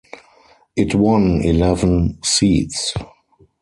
[0.75, 2.95] It won eleven seats.